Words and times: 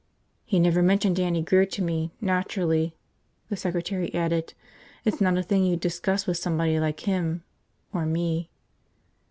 "He 0.45 0.57
never 0.59 0.81
mentioned 0.81 1.15
Dannie 1.17 1.43
Grear 1.43 1.67
to 1.67 1.81
me, 1.83 2.09
naturally," 2.19 2.95
the 3.49 3.55
secretary 3.55 4.11
added. 4.15 4.55
"It's 5.05 5.21
not 5.21 5.37
a 5.37 5.43
thing 5.43 5.63
you'd 5.63 5.79
discuss 5.79 6.25
with 6.25 6.37
somebody 6.37 6.79
like 6.79 7.01
him. 7.01 7.43
Or 7.93 8.07
me." 8.07 8.49